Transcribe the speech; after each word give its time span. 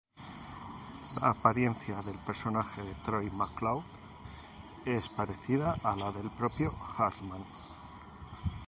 La 1.17 1.29
apariencia 1.29 2.01
del 2.01 2.17
personaje 2.25 2.81
de 2.81 2.95
Troy 3.03 3.27
McClure 3.29 3.85
es 4.83 5.07
parecida 5.09 5.77
a 5.83 5.95
la 5.95 6.11
del 6.11 6.31
propio 6.31 6.73
Hartman. 6.97 7.45